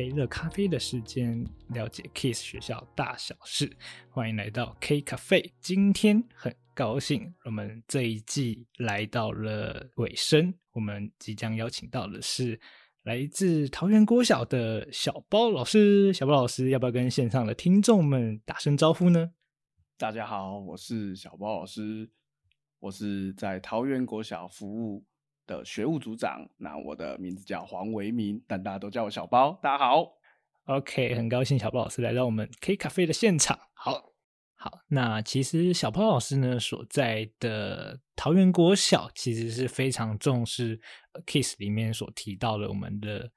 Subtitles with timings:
[0.00, 3.70] 杯热咖啡的时间，了解 Kiss 学校大小事。
[4.08, 5.52] 欢迎来到 K 咖啡。
[5.60, 10.54] 今天很高兴，我们这一季来到了尾声。
[10.72, 12.58] 我们即将邀请到的是
[13.02, 16.10] 来自桃园国小的小包老师。
[16.14, 19.32] 小包老师，要不要跟线上的听众们打声招呼呢？
[19.98, 22.10] 大家好，我是小包老师，
[22.78, 25.04] 我是在桃园国小服务。
[25.50, 29.58] 的学务组长，那我的名字叫黄维明，但大家都叫我小包。
[29.60, 30.06] 大家好
[30.66, 33.58] ，OK，很高兴小包老师来到我们 K 咖啡的现场。
[33.74, 34.12] 好，
[34.54, 40.80] 好，那其实小包老师呢所在的桃园国小，其实是非常重视
[41.26, 43.32] Kiss 里面所提到的我们的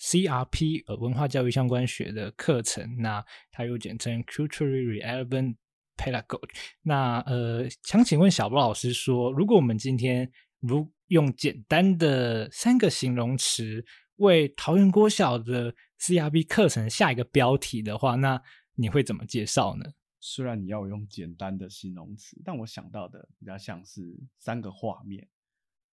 [0.00, 5.56] CRP 呃文化教育相关学的课程，那它又简称 Culturally Relevant
[5.98, 6.48] Pedagogy。
[6.80, 13.84] 那呃，想请问小包老师说，如果我们今天如用简单的三个形容词
[14.16, 18.42] 为桃园国小的 CRB 课程下一个标题的话，那
[18.74, 19.92] 你会怎么介绍呢？
[20.20, 25.28] 虽然你要用简单的形容词，但我想到的比较像是三个画面。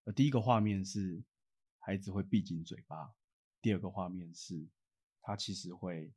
[0.06, 1.24] 呃，第一个画面是
[1.80, 3.14] 孩子会闭紧嘴巴，
[3.62, 4.68] 第二个画面是
[5.22, 6.12] 他其实会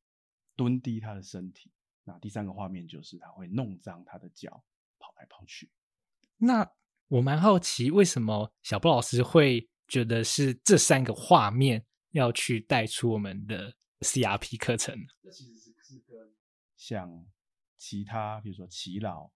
[0.57, 1.71] 蹲低他的身体，
[2.05, 4.65] 那第三个画面就是他会弄脏他的脚，
[4.99, 5.71] 跑来跑去。
[6.39, 6.71] 那
[7.09, 14.95] 我蛮好奇，为什么小布老师会觉得是这三个画面要去带出我们的 CRP 课程？
[15.23, 16.34] 这其实是是跟
[16.77, 17.27] 像
[17.79, 19.31] 其他，比如说祈老，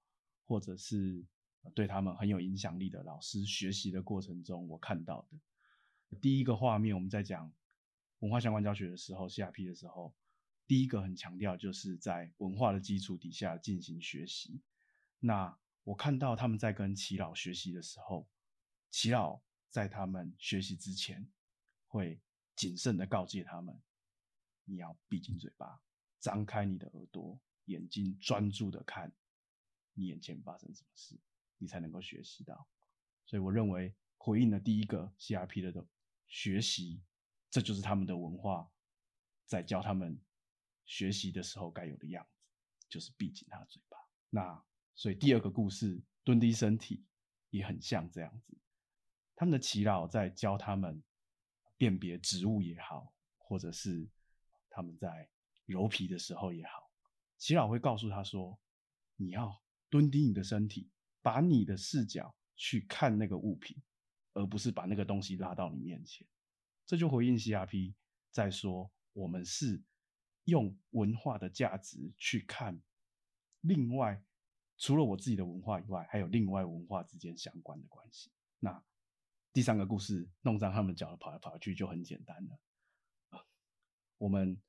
[0.45, 1.25] 或者是
[1.75, 7.51] 对他们很有影响力的老师学习的过程中，我看到的第一个画面，我们在讲
[8.19, 10.15] 文化相关教学的时候，CRP 的时候，
[10.67, 14.61] 第一个很强调就是在文化的基础底下进行学习。
[15.21, 18.29] 那我看到他们在跟齐老学习的时候，
[18.91, 21.29] 齐老在他们学习之前
[21.89, 22.21] 会
[22.55, 23.83] 谨慎的告诫他们：
[24.65, 25.83] 你要闭紧嘴巴，
[26.21, 29.13] 张开你的耳朵，眼睛专注的看
[29.95, 31.19] 你眼前发生什么事，
[31.59, 32.69] 你才能够学习到。
[33.27, 35.85] 所以我认为回应了第一个 CRP 的的
[36.29, 37.03] 学习，
[37.51, 38.71] 这就是他们的文化，
[39.47, 40.21] 在教他们
[40.85, 43.99] 学习的时候该有的样子，就是闭紧他的嘴巴。
[44.31, 44.65] 那。
[44.95, 47.05] 所以第二个故事，蹲低身体
[47.51, 48.57] 也很像这样子。
[49.35, 51.03] 他们的耆老在教他们
[51.77, 54.09] 辨别植物也好，或者是
[54.69, 55.29] 他们在
[55.67, 56.91] 揉皮的时候也好，
[57.39, 58.57] 耆老会告诉他说
[59.17, 60.91] ：“你要蹲低你的身体，
[61.23, 63.77] 把你的视角去看那个物品，
[64.35, 66.27] 而不是把那个东西拉到你面前。”
[66.87, 67.95] 这就回应 CRP
[68.31, 69.83] 在说，我们是
[70.45, 72.81] 用文化的价值去看
[73.63, 74.23] 另外。
[74.83, 78.33] 除了我自己的文化以外，还有另外文化之间相关的关系。
[78.59, 78.83] 那
[79.53, 83.45] 第三个故事，弄脏他们脚跑来跑去就很简单了。
[84.19, 84.61] 我们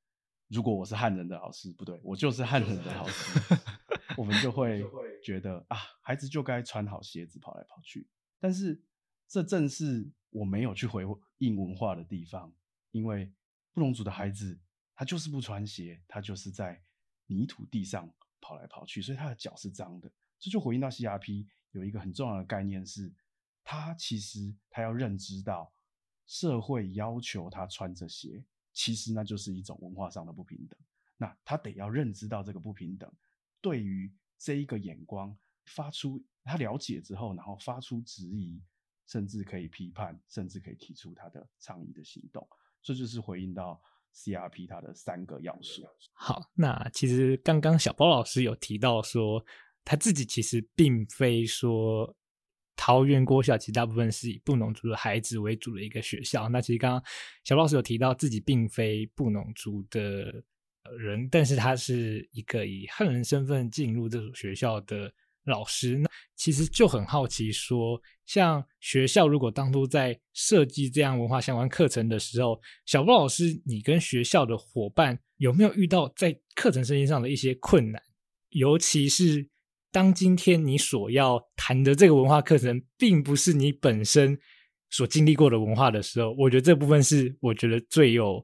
[0.50, 3.40] 如果我是汉人的老师，不对，我就是汉人的老师，
[4.16, 4.86] 我们就会
[5.24, 8.08] 觉得啊，孩子就该穿好鞋子跑来跑去。
[8.40, 8.80] 但是
[9.28, 11.04] 这正是我没有去回
[11.40, 12.54] 应文化的地方，
[12.92, 13.34] 因为
[13.72, 14.60] 布隆族的孩子
[14.94, 16.84] 他就是不穿鞋，他就是在
[17.26, 18.14] 泥土地上。
[18.44, 20.12] 跑来跑去，所以他的脚是脏的。
[20.38, 23.10] 这就回应到 CRP 有一个很重要的概念是，
[23.64, 25.72] 他其实他要认知到
[26.28, 28.44] 社会要求他穿着鞋，
[28.74, 30.78] 其实那就是一种文化上的不平等。
[31.16, 33.10] 那他得要认知到这个不平等，
[33.62, 35.34] 对于这一个眼光
[35.66, 38.62] 发出他了解之后，然后发出质疑，
[39.08, 42.46] 甚至可以批判，甚至可以提出他的倡议的行动。
[42.82, 43.82] 这就是回应到。
[44.16, 45.84] CRP 它的三个要素。
[46.14, 49.44] 好，那其实刚刚小包老师有提到说，
[49.84, 52.16] 他自己其实并非说
[52.76, 56.48] 桃园国小，其实大部分是以布农族的孩子为主的一个学校。
[56.50, 57.04] 那其实刚刚
[57.44, 60.44] 小包老师有提到自己并非布农族的
[60.98, 65.14] 人，但是他是一个以汉人身份进入这所学校的。
[65.46, 78.02] 老师，那其实就很好奇，说像学校如果当初在设计这样文化相关课程的时候，小布老师，你跟学校的伙伴有没有遇到在课程设计上的一些困难？
[78.50, 79.48] 尤其是
[79.92, 84.38] 当今天你所要谈的这个文化课程，并不是你本身
[84.90, 88.44] 所经历过的文化的时候，我觉得这部分是我觉得最有、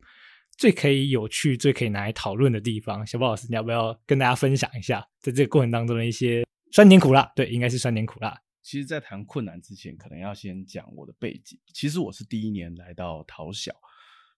[0.58, 3.06] 最可以有趣、最可以拿来讨论的地方。
[3.08, 6.44] 小布老师，你要不要跟大家分享一下，在这个过程当中的一些？
[6.72, 8.40] 酸甜苦辣，对，应该是酸甜苦辣。
[8.62, 11.60] 其实，在谈困难之前，可能要先讲我的背景。
[11.74, 13.74] 其实我是第一年来到桃小，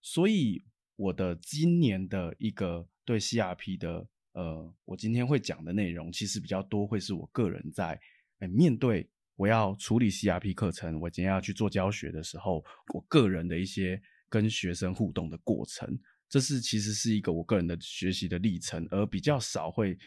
[0.00, 0.64] 所以
[0.96, 8.00] 我的今年的一个对 CRP 的，呃，我今天会讲的内容，其实比较多会是我个人在
[8.50, 12.64] 面对我要处理 CRP 课程，我今天要去做教学的时候，
[12.94, 14.00] 我个人的一些
[14.30, 15.98] 跟学生互动的过程，
[16.28, 19.98] 这是其实是一个我个人的学习的历程，而比较少会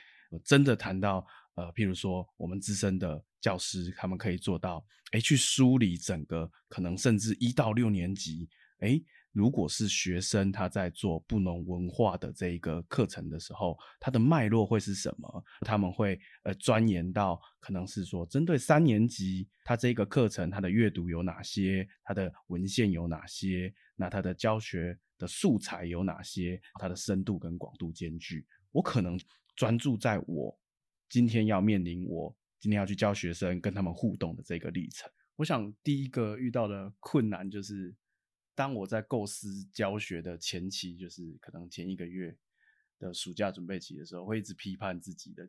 [0.44, 8.47] 真的谈到呃，譬如说我们资深的教师，他们可以做到，哎，去梳理整个可能甚至一到六年级，
[8.79, 9.01] 哎。
[9.35, 15.43] 如果是学生他在做布农文化的这一个课程的时候，他的脉络会是什么？
[15.59, 21.85] 他们会呃钻研到可能是说针对三年级他这个课程，他的阅读有哪些？
[22.05, 23.73] 他的文献有哪些？
[23.97, 26.57] 那他的教学的素材有哪些？
[26.79, 28.47] 他的深度跟广度兼具。
[28.71, 29.19] 我可能
[29.53, 30.57] 专注在我
[31.09, 35.09] 今天要面临我今天要去教学生跟他们互动的这个历程。
[35.35, 37.95] 我想第一个遇到的困难就是。
[38.57, 42.33] 当我在构思教学的前期，就是可能前一个月
[42.97, 45.45] 的暑假准备期的时候，会一直批判自己的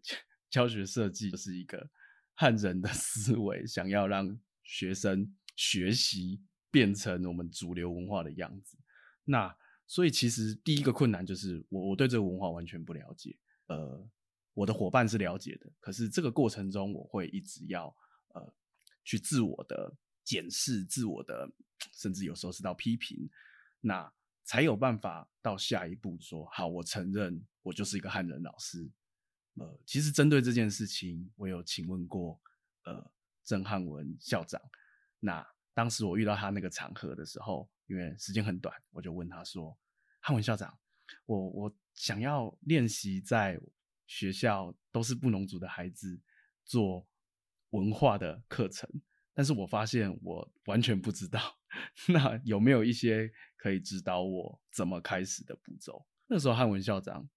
[0.50, 1.88] 教学设计是一个
[2.34, 8.76] 汉人的思维，想要让学生学习变成我们主流文化的样子。
[9.22, 9.56] 那
[9.86, 13.38] 所以其实第一个困难就是我我对这个文化完全不了解。
[13.68, 14.04] 呃，
[14.56, 17.94] 我的伙伴是了解的，可是这个过程中我会一直要
[18.34, 18.54] 呃
[19.04, 19.94] 去自我的。
[20.26, 21.48] 检视自我的，
[21.92, 23.30] 甚至有时候是到批评，
[23.80, 24.12] 那
[24.42, 28.90] 才有办法到下一步说好，我承认我就是一个汉人老师。
[29.54, 32.40] 呃，其实针对这件事情，我有请问过
[32.86, 33.08] 呃
[33.44, 34.60] 郑汉文校长。
[35.20, 39.78] 那当时我遇到他那个场合的时候，因为时间很短，我就问他说
[40.18, 40.76] ：“汉文校长，
[41.26, 43.60] 我我想要练习在
[44.06, 46.20] 学校都是布农族的孩子
[46.64, 47.06] 做
[47.70, 48.88] 文化的课程。”
[49.34, 51.38] 但是我发现我完全不知道，
[52.08, 56.06] 那有没有一些可以指导我怎么开始的步骤？
[56.26, 57.28] 那时候汉文校长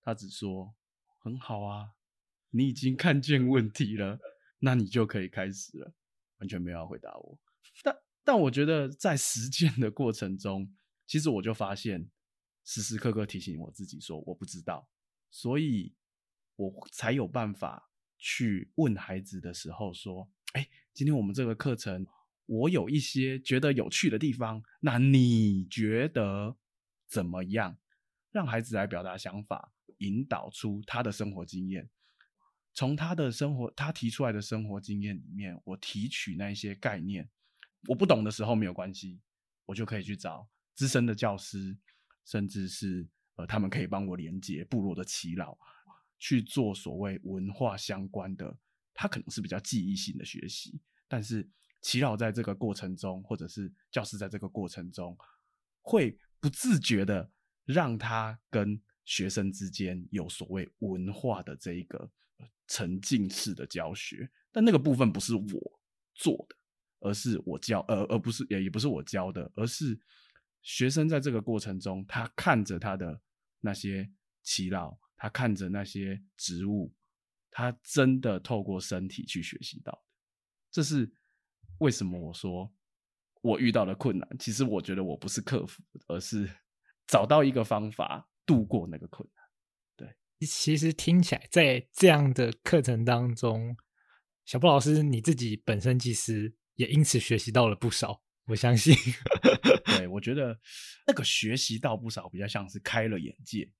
[0.00, 0.72] 他只说
[1.18, 1.90] 很好啊，
[2.50, 4.20] 你已经看见问题了，
[4.60, 5.92] 那你就可以开始了，
[6.38, 7.36] 完全没有回答我。
[7.82, 10.72] 但但我觉得在实践的过程中，
[11.08, 12.08] 其实我就发现
[12.64, 14.88] 时时刻刻提醒我自己说我不知道，
[15.28, 15.92] 所以
[16.58, 17.88] 我才有办法
[18.18, 20.28] 去问孩子的时候说。
[20.54, 22.06] 哎，今天我们这个课程，
[22.46, 26.56] 我有一些觉得有趣的地方，那你觉得
[27.06, 27.76] 怎么样？
[28.30, 31.90] 让孩子来表达想法，引导出他的生活经验，
[32.72, 37.28] 从他的生活他提出来的生活经验里面，我提取那些概念。
[37.86, 39.20] 我不懂的时候没有关系，
[39.66, 41.76] 我就可以去找资深的教师，
[42.24, 43.06] 甚至是
[43.36, 45.56] 呃，他们可以帮我连接部落的耆老，
[46.18, 48.56] 去做所谓文化相关的。
[49.00, 51.48] 他可能是比较记忆性的学习，但是
[51.80, 55.16] 祈祷在这个过程中，或者是教师在这个过程中，
[55.82, 57.30] 会不自觉的
[57.64, 62.10] 让他跟学生之间有所谓文化的这一个
[62.66, 64.28] 沉浸式的教学。
[64.50, 65.80] 但那个部分不是我
[66.16, 66.56] 做的，
[66.98, 69.96] 而是我教，而而不是也也不是我教的，而是
[70.62, 73.20] 学生在这个过程中，他看着他的
[73.60, 74.10] 那些
[74.42, 76.94] 祈祷，他看着那些植物。
[77.50, 79.98] 他真的透过身体去学习到的，
[80.70, 81.10] 这是
[81.78, 82.16] 为什么？
[82.16, 82.72] 我说
[83.40, 86.48] 我遇到的困难，其实我觉得我不是克服，而是
[87.08, 89.44] 找到一个方法度过那个困难。
[89.96, 93.76] 对，其实听起来在这样的课程当中，
[94.44, 98.22] 小布老师你自己本身其实也因此学习到了不少。
[98.44, 98.94] 我相信，
[99.84, 100.56] 对我觉得
[101.08, 103.72] 那个学习到不少，比较像是开了眼界。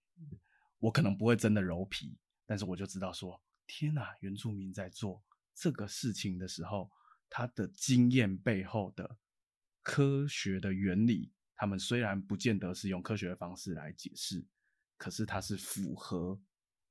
[0.78, 2.16] 我可能不会真的揉皮，
[2.46, 3.40] 但是我就知道说。
[3.70, 4.00] 天呐！
[4.20, 5.22] 原住民在做
[5.54, 6.90] 这个事情的时候，
[7.28, 9.18] 他的经验背后的
[9.82, 14.42] 科学的原理，他们虽然不见得是用科学的方式来解释，
[14.96, 16.40] 可是它是符合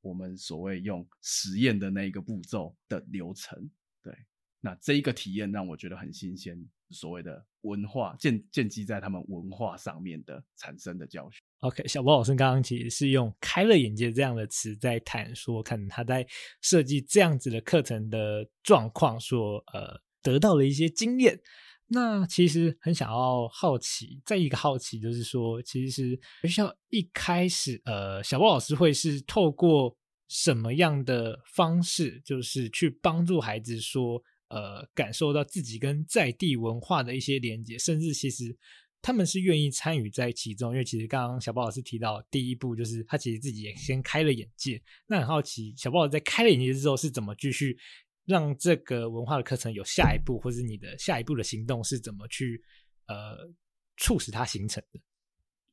[0.02, 3.68] 我们所谓用实验的那一个步骤的流程。
[4.04, 4.16] 对，
[4.60, 6.64] 那这一个体验让我觉得很新鲜。
[6.92, 11.42] 所谓的文化建建基在他们文化上面的产生的教学。
[11.62, 16.26] OK，小波老师刚刚其实是用“开了眼界”这样的词在谈，说可能他在
[16.62, 21.40] 设计这样子的课程的状况，说呃得到了一些经验。
[21.88, 29.98] 那其实很想要好奇，再一个好奇就是说，其实学校一开始呃，小波老师会是透过
[30.28, 34.22] 什么样的方式，就是去帮助孩子说。
[34.50, 38.58] 呃，感受到自己跟在地文化的一些连接，甚至其实
[39.02, 40.72] 他们是愿意参与在其中。
[40.72, 44.82] 因为其实刚刚小宝老师提到，第一步就是他其实自己也先开了眼界。
[45.08, 47.78] 那很好奇，小宝老师在开了眼界之后是怎么继续
[48.26, 52.64] 让这个文化的课程有下一步，或是你的下一步的行动是怎么去
[53.08, 53.50] 呃
[53.98, 55.00] 促使它形成的？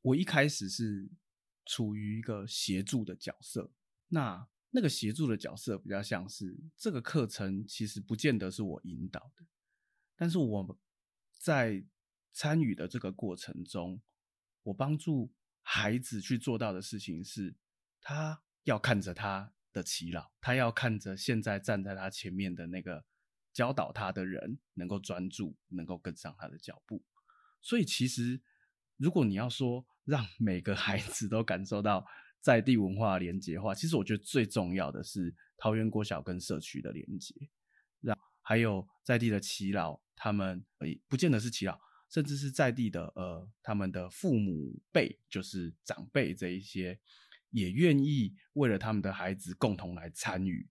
[0.02, 1.08] 我一开始是
[1.66, 3.70] 处于一个协助的角色，
[4.08, 4.46] 那。
[4.76, 9.46] 那个协助的角色比较像是这个课程，其实不见得是我引导的，
[10.16, 10.76] 但是我
[11.38, 11.80] 在
[12.34, 14.02] 参与的这个过程中，
[14.64, 17.54] 我帮助孩子去做到的事情是，
[18.02, 23.04] 他要看着他的耆老，他要看着现在站在他前面的那个
[23.52, 27.02] 教导他的人能够专注，能够跟上他的脚步。
[27.62, 28.42] 所以，其实
[28.96, 32.04] 如果你要说让每个孩子都感受到
[32.40, 37.32] 在地文化连接的话，其实我觉得最重要的是桃园国小跟社区的连接，
[38.00, 40.64] 让还有在地的耆老，他们
[41.08, 41.80] 不见得是耆老。
[42.14, 46.97] 甚至是在地的呃，他们的父母辈，就是长辈这一些，
[47.50, 50.68] 也愿意为了他们的孩子共同来参与。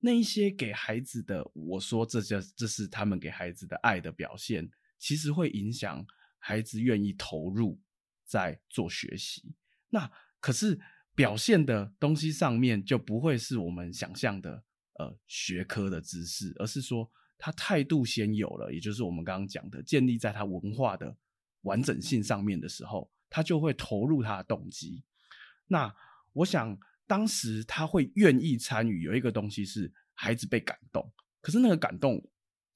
[0.00, 6.02] 那一些给孩子的，我说这叫这是他们给孩子的爱的表现，其实会影响
[6.38, 7.78] 孩子愿意投入
[8.24, 9.54] 在做学习。
[9.90, 10.80] 那可是
[11.14, 14.64] 表现的东西上面就不会是我们想象的
[14.98, 17.12] 呃学科的知识，而是说。
[17.36, 21.16] 他态度先有了，也就是我们刚刚讲的，建立在他文化的
[21.62, 25.04] 完整性上面的时候，他就会投入他的动机。
[25.66, 25.94] 那
[26.32, 32.26] 我想，当时他会愿意参与，有一个东西是孩子被感动，可是那个感动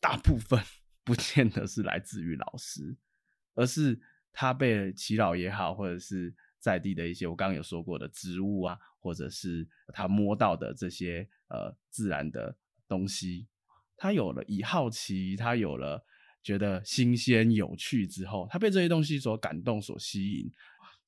[0.01, 0.63] 大部分
[1.05, 2.97] 不见得是来自于老师，
[3.55, 4.01] 而是
[4.33, 13.47] 他被祈祷也好，或者是在地的一些我刚刚有说过的植物啊，或者是他摸到的这些呃自然的东西。
[13.99, 16.03] 他有了以好奇，他有了
[16.43, 20.51] 觉得新鲜有趣之后，他被这些东西所感动、所吸引，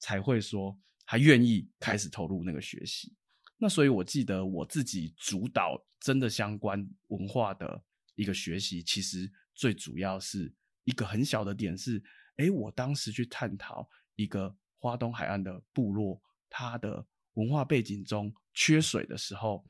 [0.01, 3.15] 才会说他愿意开始投入那个学习。
[3.57, 7.81] 那所以，我记得我自己主导真的相关文化的
[8.17, 10.53] 一个学习，其实最主要是
[10.85, 12.03] 一个很小的点是：
[12.37, 19.65] 哎，我当时去探讨一个花东海岸的部落，它的文化背景中缺水的时候，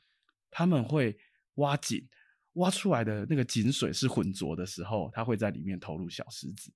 [0.51, 1.19] 他们会
[1.57, 2.09] 挖井。
[2.55, 6.73] 挖出来的那个井水是浑浊的时候，他会在里面投入小石子。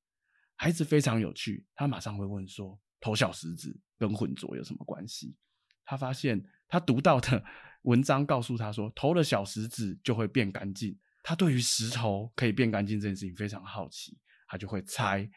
[0.57, 5.37] 孩子非常有趣，他马上会问说：“投小石子跟浑浊有什么关系？”
[5.85, 7.45] 他发现他读到的
[7.83, 10.99] 文章告诉他说，投了小石子就会变干净。
[11.23, 14.17] 他对于石头可以变干净这件事情非常好奇，
[14.47, 15.29] 他就会猜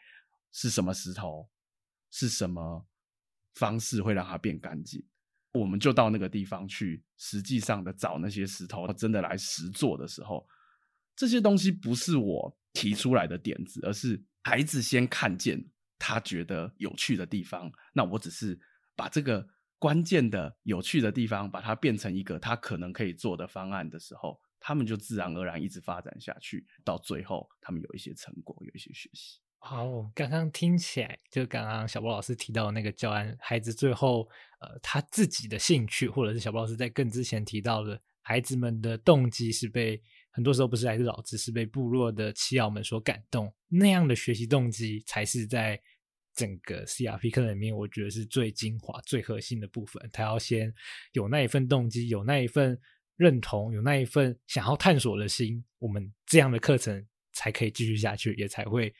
[0.52, 1.48] 是什么石头，
[2.10, 2.86] 是什么
[3.54, 5.04] 方式会让它变干净。
[5.58, 10.46] 我们就到那个地方去，实际上的找那些石头，真的来实做的时候，
[11.16, 15.62] 这些东西不是我提出来的点子，而是孩子先看见
[15.98, 18.58] 他觉得有趣的地方，那我只是
[18.94, 19.46] 把这个
[19.78, 29.40] 关键的有趣的地方，把它变成一个他可能可以做的方案的时候，他们就自然而然一直发展下去，到最后他们有一些成果，有一些学习。
[29.68, 34.26] 好，刚刚听起来，就刚刚小波老师提到的那个教案，孩子最后
[34.62, 45.78] 呃他自己的兴趣，或者是小波老师在更之前提到的，孩子们的动机是被很多时候不是来自老师，是被部落的耆老们所感动，那样的学习动机才是在
[46.34, 50.02] 整个 CRP 课里面，我觉得是最精华、最核心的部分。
[50.10, 50.72] 他要先
[51.12, 52.80] 有那一份动机，有那一份
[53.16, 58.94] 认同，有那一份想要探索的心，我们这样的课程才可以继续下去，也才会。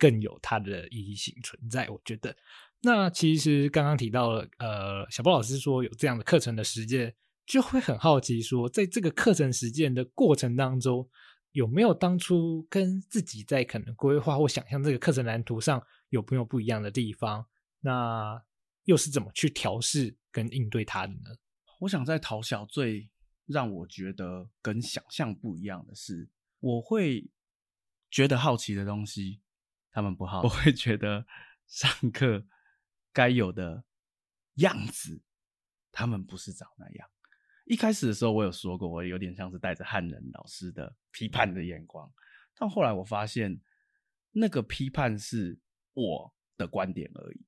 [0.00, 2.34] 更有它的意义性存在，我觉得。
[2.80, 7.14] 那其实刚刚提到了，呃，小波老师说有这样的课程的实践，
[7.44, 11.06] 就会很好奇说，在这个课程实践的过程当中，
[11.52, 17.44] 有没有当初跟自己在可能规划或想象这个课程蓝图上有没有不一样的地方？
[17.80, 18.42] 那
[18.84, 21.36] 又是怎么去调试跟应对它的呢？
[21.80, 23.10] 我想在陶小最
[23.44, 26.30] 让我觉得跟想象不一样的是，
[26.60, 27.28] 我会
[28.10, 29.40] 觉得好奇的东西。
[29.92, 31.26] 他们不好，我会觉得
[31.66, 32.46] 上课
[33.12, 33.84] 该有的
[34.54, 35.22] 样子，
[35.90, 37.08] 他们不是长那样。
[37.66, 42.12] 一开始的时候，我有说过，我有点像是带着汉人老师的批判的眼光，
[42.56, 43.60] 但后来我发现，
[44.32, 45.58] 那个批判是
[45.92, 47.46] 我的观点而已。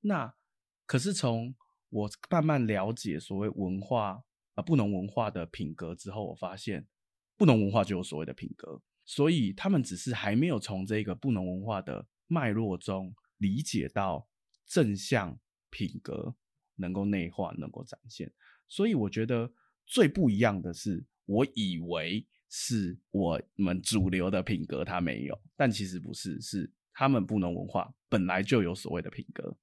[0.00, 0.34] 那
[0.86, 1.54] 可是从
[1.88, 4.22] 我慢慢了解所谓文化
[4.54, 6.86] 啊，不能文化的品格之后，我发现
[7.36, 8.82] 不能文化就有所谓的品格。
[9.06, 14.26] 所以他们只是还没有从这个不能文化的脉络中理解到
[14.66, 16.34] 正向品格
[16.76, 18.32] 能够内化、能够展现。
[18.66, 19.52] 所以我觉得
[19.84, 29.54] 最不一样的是，我以为是我们主流的品格他没有，但其实不是，是他们不能文化本来就有所谓的品格。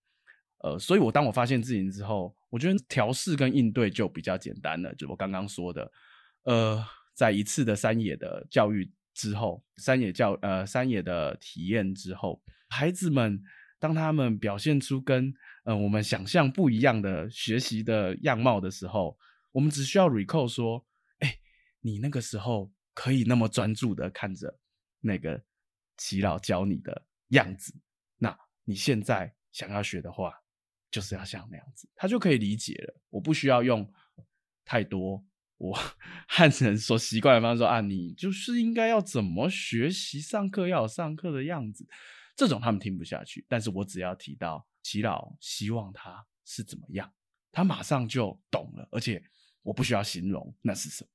[0.59, 4.93] 呃，所以我当我发现自己之后，我觉得调试跟应对就比较简单了。
[4.93, 5.91] 就我刚刚说的，
[6.43, 8.87] 呃，在一次的山野的教育。
[9.13, 13.41] 之后，山野教呃山野的体验之后，孩子们
[13.79, 19.17] 当他们表现出跟呃我们想象不一样的学习的样貌的时候，
[19.51, 20.85] 我们只需要 recall 说，
[21.19, 21.39] 哎，
[21.81, 24.59] 你那个时候可以那么专注的看着
[24.99, 25.43] 那个
[25.97, 27.73] 祈老教你的样子，
[28.17, 30.33] 那你现在想要学的话，
[30.89, 33.01] 就是要像那样子，他就可以理解了。
[33.09, 33.91] 我不需要用
[34.63, 35.25] 太多
[35.61, 35.77] 我
[36.27, 41.87] 汉人所习惯的方式说啊，你就是应该要怎么学习上课要有上课的样子，
[42.35, 43.45] 这种他们听不下去。
[43.47, 47.13] 但是我只要提到齐老希望他是怎么样，
[47.51, 49.23] 他马上就懂了，而且
[49.61, 51.09] 我不需要形容那是什么。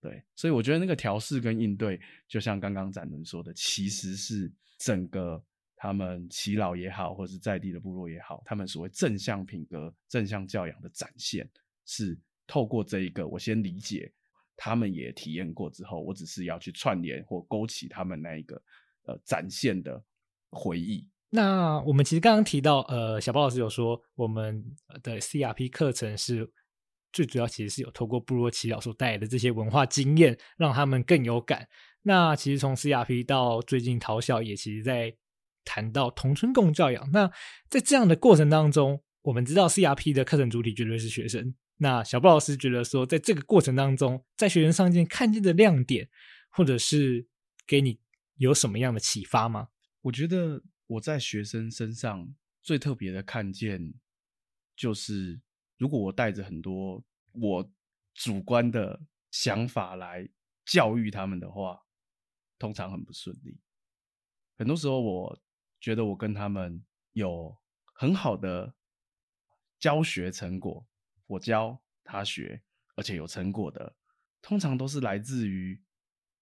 [0.00, 5.40] 对，所以我觉得那个调试跟应对，就像刚刚展伦说的，其实是整个
[5.76, 11.48] 他们耆老也好，或者是在地的部落也好，他们所谓正向品格、正向教养的展现，
[11.84, 14.12] 是透过这一个，我先理解，
[14.56, 18.60] 他们也体验过之后，我只是要去串联或勾起他们那一个
[19.06, 20.02] 呃展现的
[20.50, 21.08] 回忆。
[21.30, 24.64] 那我们其实刚刚提到，呃，小包老师有说，我们
[25.02, 26.52] 的 CRP 课程是。
[27.12, 31.66] 最主要其实是有透过部落祈祷所带来的这些文化经验，让他们更有感。
[32.02, 35.16] 那其实从 CRP 到最近陶校也其实在
[35.64, 37.10] 谈到同村共教养。
[37.12, 37.30] 那
[37.70, 41.54] 在这样的过程当中，我们知道 CRP 的课程主体绝对是学生。
[41.76, 46.08] 那小布老师觉得说，在这个过程当中，在学生上见看见的亮点，
[46.50, 47.26] 或者是
[47.66, 48.00] 给你
[48.36, 49.68] 有什么样的启发吗？
[50.02, 53.94] 我觉得我在学生身上最特别的看见
[54.74, 55.40] 就是。
[55.78, 57.70] 如果我带着很多我
[58.14, 58.98] 主观的
[59.30, 60.26] 想法来
[60.64, 61.78] 教育他们的话，
[62.58, 63.60] 通常很不顺利。
[64.56, 65.38] 很多时候，我
[65.78, 67.54] 觉得我跟他们有
[67.92, 68.74] 很好的
[69.78, 70.88] 教学成果，
[71.26, 72.62] 我教他学，
[72.94, 73.96] 而且有成果的，
[74.40, 75.82] 通常都是来自于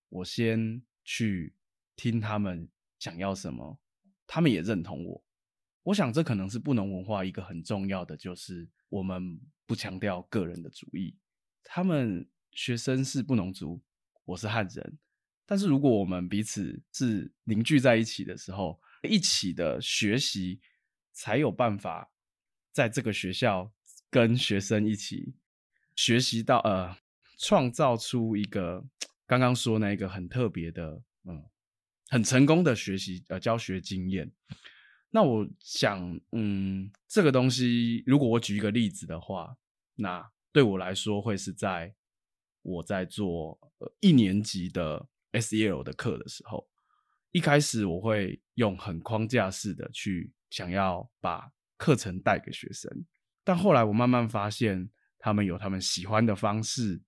[0.08, 1.54] 我先去
[1.96, 2.68] 听他们
[2.98, 3.78] 想要什么，
[4.26, 5.24] 他们也认同我。
[5.82, 11.16] 我想，这可能是不能文化一个很重要的，就是我们不强调个人的主义。
[11.62, 13.82] 他们学生是布农族，
[14.24, 14.98] 我是汉人，
[15.44, 20.60] 但是如果我们彼此是凝聚在一起的时候，一起的学习，
[21.12, 22.10] 才有办法
[22.72, 23.70] 在这个学校
[24.14, 25.34] 跟学生一起
[25.96, 26.96] 学习到，呃，
[27.36, 28.84] 创造出一个
[29.26, 31.42] 刚刚说那个很特别的，嗯，
[32.10, 34.30] 很成功的学习呃教学经验。
[35.10, 39.56] 那我想，嗯，这个东西，如果我举一个例子的话，
[39.96, 41.92] 那对我来说会是在
[42.62, 43.58] 我在做
[43.98, 46.68] 一年级的 SEL 的课的时候，
[47.32, 53.04] 一开始我会用很框架式的去想要把课程带给学生，
[53.44, 57.02] 但后来我慢慢发现，他们有他们喜欢的方式，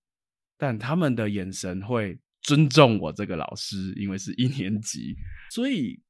[0.57, 5.15] 但他们的眼神会尊重我这个老师，因为是一年级，
[5.49, 6.01] 所以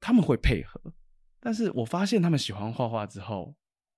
[0.00, 0.80] 他们会配合。
[1.38, 3.54] 但是我发现他们喜欢画画之后，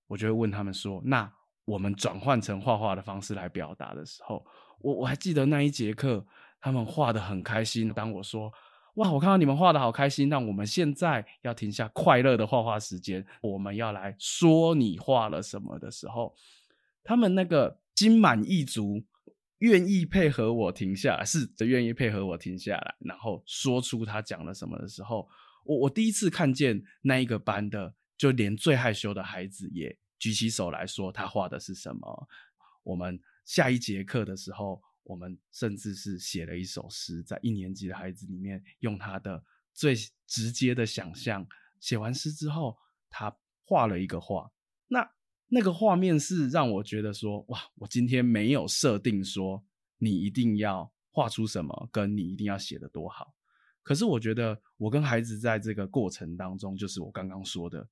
[0.07, 1.31] 我就会问他们说：“那
[1.63, 4.45] 我们转换成画画的方式来表达的时候，
[4.79, 6.25] 我我还记得那一节课，
[6.59, 7.93] 他们画的很开心。
[7.93, 8.51] 当我说
[8.97, 16.35] ‘哇，我看到你们画的好开心’，那我们现在要停下快乐的画画时间，我们要来说你画了什么的时候，
[17.03, 19.03] 他们那个心满意足，
[19.59, 25.27] 愿意配合我停下来，是愿意配合我停下来，然后说出他讲了什么的时候。”
[25.63, 32.27] 我我第一次看见那一个班的，就连最害羞的孩子也举起手来说他画的是什么。
[32.83, 39.41] 我们下一节课的时候，我们甚至是写了一首诗，在一年级的孩子里面，用他的
[39.73, 41.47] 最直接的想象
[41.79, 42.77] 写完诗之后，
[43.09, 44.51] 他画了一个画。
[44.89, 45.09] 那
[45.47, 49.65] 那个画面是让我觉得说，哇，我今天没有设定说
[49.97, 53.33] 你一定要画出什么，跟你一定要写的多好。
[53.83, 57.87] 可是我觉得，我跟孩子在这个过程当中，就是我刚刚说的，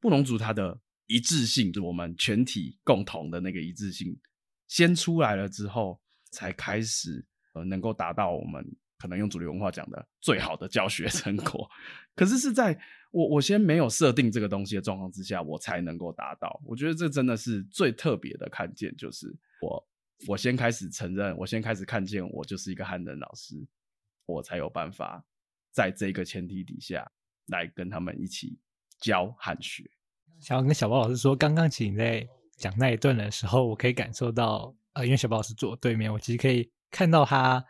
[0.00, 4.18] 布农族他的一致性，就我们全体共同的那个一致性，
[4.66, 6.01] 先出来了之后，
[6.32, 8.66] 才开始呃能够达到我们
[8.98, 11.70] 可能用主流文化讲的最好的教学成果。
[12.16, 12.76] 可是是在
[13.12, 16.60] 我我先没有设定这个东西的状况之下，我才能够达到。
[16.64, 19.88] 我觉得这真的是最特别的看见，就是我
[20.26, 23.54] 我先开始承认，我先开始看见，我就是一个汉人老师。
[24.24, 25.22] 我才有办法
[25.72, 27.10] 在这个前提底下
[27.46, 28.56] 来跟他们一起
[29.00, 29.90] 教汉学。
[30.40, 37.64] 想要跟小包老师说，刚刚请在讲那一段的时候，我可以感受到，呃，因为小宝是坐我对面，我其实可以看到他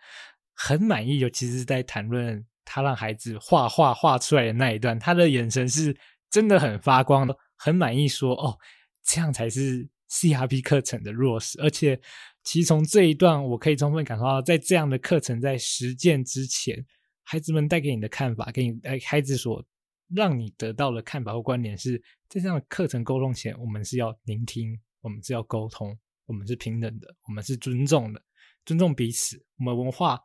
[0.54, 5.96] 很满意，尤其是在谈论他让孩子画画画出来的那一段，他的眼神是
[6.30, 8.58] 真的很发光的，很满意，说哦，
[9.04, 12.00] 这样才是 CRP 课程的弱势，而且。
[12.44, 16.84] 其实从这一段，我可以充分感受到，在这样的课程在实践之前，
[17.22, 19.64] 孩子们带给你的看法，给你呃孩子所
[20.12, 28.22] 让你得到的看法或观点，是在这样的课程沟通前，我们是要聆听，我们是要沟通，我们是平等的，我们是尊重的，
[28.64, 29.44] 尊重彼此。
[29.58, 30.20] 我们文化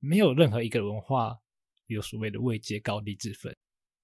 [0.00, 1.38] 没有任何一个文化
[1.86, 3.54] 有所谓的位阶高低之分。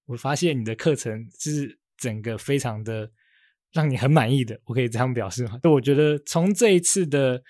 [0.05, 3.11] 我发现你的课程是整个非常的
[3.71, 5.59] 让你很满意的，我可以这样表示吗？
[5.63, 7.41] 就我觉得从这一次的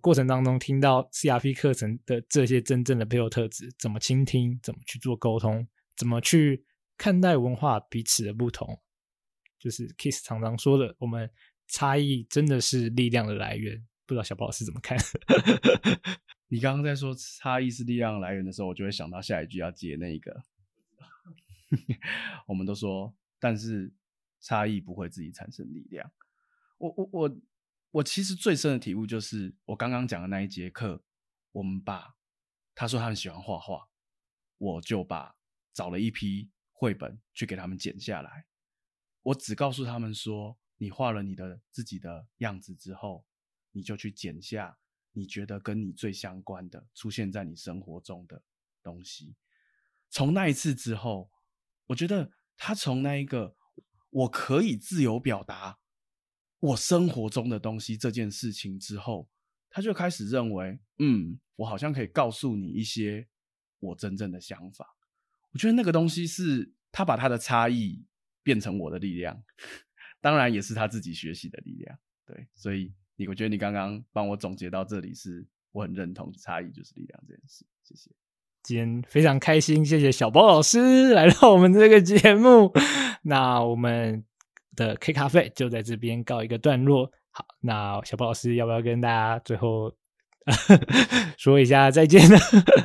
[0.00, 6.64] 过程当中，听到 CRP 课程的这些真正的背后特质，怎么倾听，怎么去做沟通，怎么去
[6.96, 8.80] 看待文化彼此的不同，
[9.58, 11.30] 就是 Kiss 常常说的，我们
[11.66, 13.86] 差异真的是力量的来源。
[14.06, 14.96] 不知道小宝老师怎么看？
[16.48, 20.44] 你刚刚在说差异是力量来源的时候，我就会想到下一句要接那个。
[22.46, 23.92] 我们都说，但是
[24.40, 26.08] 差异不会自己产生力量。
[26.78, 27.36] 我我我
[27.90, 31.02] 我其实最深的体悟就是我刚刚讲的那一节课，
[31.50, 32.14] 我们把
[32.76, 33.88] 他说他们喜欢画画，
[34.58, 35.34] 我就把
[35.72, 38.46] 找了一批绘本去给他们剪下来。
[39.22, 43.24] 我只告诉他们说，你画了你的自己的样子之后。
[43.72, 44.78] 你就去剪下
[45.12, 48.42] 你觉得跟你最相关的出现在你生活中的
[48.82, 49.36] 东西。
[50.08, 51.30] 从那一次之后，
[51.88, 53.54] 我觉得他从那一个
[54.08, 55.78] 我可以自由表达
[56.58, 59.28] 我生活中的东西这件事情之后，
[59.68, 63.28] 他就开始认为，嗯，我好像可以告诉你一些
[63.78, 64.96] 我真正的想法。
[65.50, 68.06] 我觉得那个东西是他把他的差异
[68.42, 69.44] 变成我的力量，
[70.26, 71.98] 当然也是他自己学习的力量。
[72.26, 72.92] 对，所以。
[73.18, 77.64] 你我觉得你刚刚帮我总结到这里，是我很认同差异就是力量这件事。
[77.82, 78.10] 谢谢，
[78.62, 82.70] 今天非常开心，谢谢小包老师 来到我们这个节目。
[83.22, 84.22] 那我们
[84.74, 87.10] 的 K 咖啡就在这边告一个段落。
[87.30, 89.96] 好，那小包老师要不要跟大家最后
[91.38, 92.36] 说一下再见呢？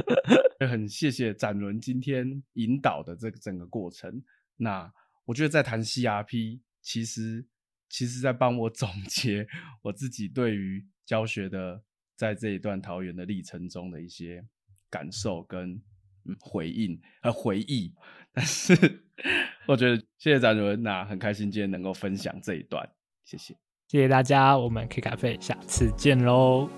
[0.66, 4.24] 很谢谢展伦今天引导的这个整个过程。
[4.56, 4.90] 那
[5.26, 7.46] 我觉得在谈 CRP，其实。
[7.94, 9.46] 其实，在帮我总结
[9.84, 11.84] 我自己对于教学的
[12.16, 14.42] 在这一段桃园的历程中的一些
[14.90, 15.78] 感受跟
[16.40, 17.94] 回应和回忆。
[18.32, 18.74] 但是，
[19.68, 22.90] 我觉得谢谢展伦，那很开心今天能够分享这一段，
[23.26, 23.58] 谢谢，
[23.90, 26.70] 谢谢大家，我们 K 咖啡下次见喽。